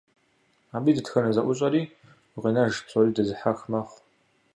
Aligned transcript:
Абы 0.75 0.87
и 0.91 0.95
дэтхэнэ 0.97 1.31
зэӏущӏэри 1.35 1.81
гукъинэж, 2.31 2.73
псори 2.85 3.15
дэзыхьэх 3.15 3.59
мэхъу. 3.71 3.99